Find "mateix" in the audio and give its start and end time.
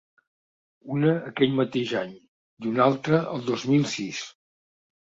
1.59-1.93